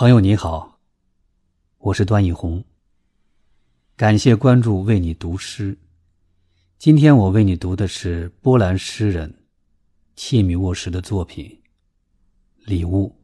[0.00, 0.80] 朋友你好，
[1.76, 2.64] 我是段奕宏。
[3.98, 5.76] 感谢关注，为你读诗。
[6.78, 9.44] 今天我为你读的是波兰诗人
[10.16, 11.44] 切米沃什的作品
[12.64, 13.14] 《礼物》。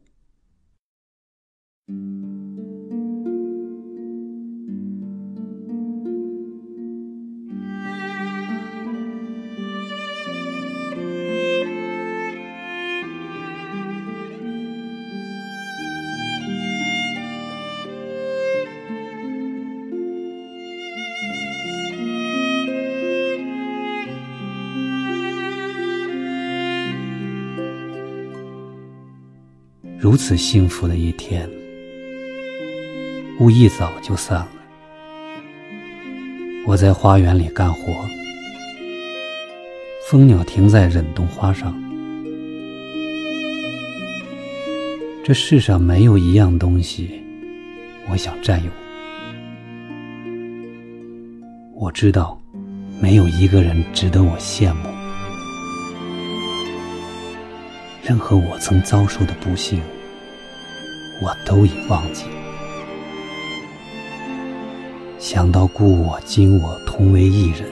[29.99, 31.49] 如此幸福的一天，
[33.39, 34.49] 雾一早就散了。
[36.67, 37.91] 我在花园里干活，
[40.07, 41.73] 蜂鸟停在忍冬花上。
[45.23, 47.19] 这世上没有一样东西，
[48.07, 48.69] 我想占有。
[51.73, 52.39] 我知道，
[53.01, 54.89] 没有一个人值得我羡慕。
[58.03, 59.81] 任何我曾遭受的不幸，
[61.21, 62.25] 我都已忘记。
[65.19, 67.67] 想到故我今我同为一人，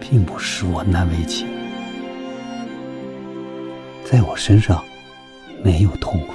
[0.00, 1.46] 并不使我难为情。
[4.04, 4.82] 在我身上
[5.62, 6.34] 没有痛苦。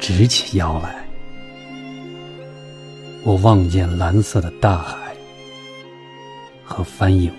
[0.00, 1.04] 直起腰来，
[3.22, 4.96] 我望见蓝色的大海
[6.64, 7.30] 和帆影。